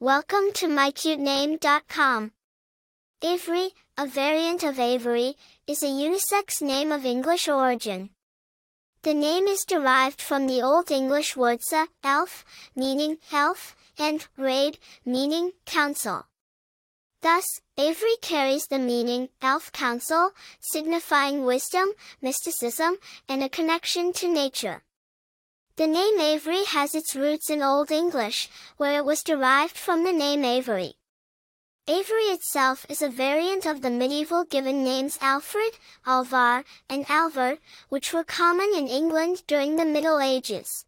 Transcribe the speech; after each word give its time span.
Welcome 0.00 0.52
to 0.54 0.68
mycutename.com. 0.68 2.30
Averi, 3.20 3.70
a 3.98 4.06
variant 4.06 4.62
of 4.62 4.78
Avery, 4.78 5.34
is 5.66 5.82
a 5.82 5.86
unisex 5.86 6.62
name 6.62 6.92
of 6.92 7.04
English 7.04 7.48
origin. 7.48 8.10
The 9.02 9.12
name 9.12 9.48
is 9.48 9.64
derived 9.66 10.22
from 10.22 10.46
the 10.46 10.62
Old 10.62 10.92
English 10.92 11.36
words 11.36 11.72
a, 11.72 11.88
elf, 12.04 12.44
meaning 12.76 13.18
elf, 13.32 13.74
and 13.98 14.24
raid, 14.36 14.78
meaning 15.04 15.50
council. 15.66 16.26
Thus, 17.20 17.60
Avery 17.76 18.18
carries 18.22 18.68
the 18.68 18.78
meaning 18.78 19.30
elf 19.42 19.72
council, 19.72 20.30
signifying 20.60 21.44
wisdom, 21.44 21.88
mysticism, 22.22 22.98
and 23.28 23.42
a 23.42 23.48
connection 23.48 24.12
to 24.12 24.28
nature. 24.28 24.84
The 25.78 25.86
name 25.86 26.18
Avery 26.18 26.64
has 26.64 26.92
its 26.96 27.14
roots 27.14 27.48
in 27.48 27.62
Old 27.62 27.92
English, 27.92 28.48
where 28.78 28.98
it 28.98 29.04
was 29.04 29.22
derived 29.22 29.76
from 29.76 30.02
the 30.02 30.12
name 30.12 30.44
Avery. 30.44 30.94
Avery 31.86 32.30
itself 32.34 32.84
is 32.88 33.00
a 33.00 33.08
variant 33.08 33.64
of 33.64 33.80
the 33.80 33.88
medieval 33.88 34.42
given 34.42 34.82
names 34.82 35.18
Alfred, 35.20 35.78
Alvar, 36.04 36.64
and 36.90 37.08
Alvard, 37.08 37.60
which 37.90 38.12
were 38.12 38.24
common 38.24 38.72
in 38.74 38.88
England 38.88 39.44
during 39.46 39.76
the 39.76 39.84
Middle 39.84 40.18
Ages. 40.18 40.84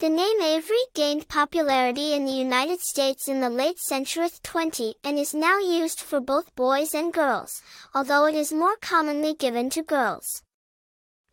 The 0.00 0.08
name 0.08 0.42
Avery 0.42 0.84
gained 0.94 1.28
popularity 1.28 2.12
in 2.12 2.24
the 2.24 2.32
United 2.32 2.80
States 2.80 3.28
in 3.28 3.40
the 3.40 3.50
late 3.50 3.78
century 3.78 4.30
20 4.42 4.96
and 5.04 5.16
is 5.16 5.32
now 5.32 5.58
used 5.60 6.00
for 6.00 6.18
both 6.18 6.56
boys 6.56 6.92
and 6.92 7.12
girls, 7.12 7.62
although 7.94 8.24
it 8.24 8.34
is 8.34 8.52
more 8.52 8.74
commonly 8.80 9.32
given 9.32 9.70
to 9.70 9.82
girls. 9.84 10.42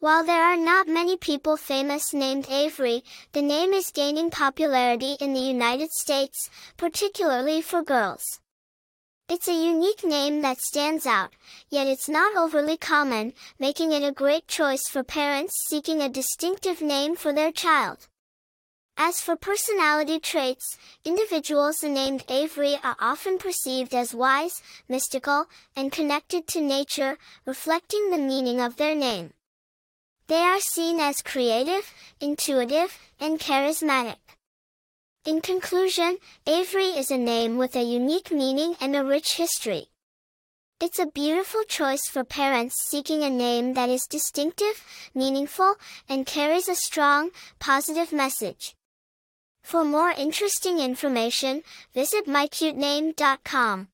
While 0.01 0.23
there 0.23 0.45
are 0.45 0.55
not 0.55 0.87
many 0.87 1.17
people 1.17 1.57
famous 1.57 2.13
named 2.13 2.47
Avery, 2.49 3.03
the 3.33 3.41
name 3.41 3.73
is 3.73 3.91
gaining 3.91 4.29
popularity 4.29 5.17
in 5.19 5.33
the 5.33 5.41
United 5.41 5.91
States, 5.91 6.49
particularly 6.77 7.61
for 7.61 7.83
girls. 7.83 8.23
It's 9.27 9.49
a 9.49 9.53
unique 9.53 10.05
name 10.05 10.41
that 10.41 10.61
stands 10.61 11.05
out, 11.05 11.33
yet 11.69 11.85
it's 11.85 12.07
not 12.07 12.37
overly 12.37 12.77
common, 12.77 13.33
making 13.59 13.91
it 13.91 14.01
a 14.01 14.13
great 14.13 14.47
choice 14.47 14.87
for 14.87 15.03
parents 15.03 15.53
seeking 15.67 16.01
a 16.01 16.07
distinctive 16.07 16.81
name 16.81 17.17
for 17.17 17.33
their 17.33 17.51
child. 17.51 18.07
As 18.95 19.19
for 19.19 19.35
personality 19.35 20.21
traits, 20.21 20.77
individuals 21.03 21.83
named 21.83 22.23
Avery 22.29 22.77
are 22.85 22.95
often 23.01 23.37
perceived 23.37 23.93
as 23.93 24.15
wise, 24.15 24.61
mystical, 24.87 25.47
and 25.75 25.91
connected 25.91 26.47
to 26.47 26.61
nature, 26.61 27.17
reflecting 27.45 28.11
the 28.11 28.17
meaning 28.17 28.61
of 28.61 28.77
their 28.77 28.95
name. 28.95 29.33
They 30.29 30.43
are 30.43 30.59
seen 30.59 30.99
as 30.99 31.23
creative, 31.23 31.91
intuitive, 32.21 32.95
and 33.19 33.39
charismatic. 33.39 34.19
In 35.25 35.41
conclusion, 35.41 36.19
Avery 36.45 36.91
is 37.01 37.09
a 37.09 37.17
name 37.17 37.57
with 37.57 37.75
a 37.75 37.81
unique 37.81 38.29
meaning 38.29 38.75
and 38.79 38.95
a 38.95 39.03
rich 39.03 39.37
history. 39.37 39.87
It's 40.79 40.99
a 40.99 41.07
beautiful 41.07 41.63
choice 41.63 42.07
for 42.07 42.23
parents 42.23 42.75
seeking 42.75 43.23
a 43.23 43.29
name 43.31 43.73
that 43.73 43.89
is 43.89 44.05
distinctive, 44.05 44.85
meaningful, 45.15 45.77
and 46.07 46.27
carries 46.27 46.69
a 46.69 46.75
strong, 46.75 47.31
positive 47.57 48.13
message. 48.13 48.75
For 49.63 49.83
more 49.83 50.11
interesting 50.11 50.77
information, 50.77 51.63
visit 51.95 52.27
mycutename.com. 52.27 53.87